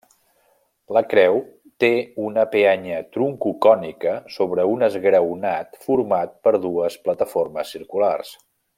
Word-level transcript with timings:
La 0.97 1.01
creu 1.09 1.35
té 1.83 1.89
una 2.29 2.45
peanya 2.55 3.03
troncocònica 3.17 4.15
sobre 4.39 4.67
un 4.73 4.89
esgraonat 4.91 5.81
format 5.87 6.37
per 6.49 6.59
dues 6.69 7.01
plataformes 7.09 7.77
circulars. 7.79 8.39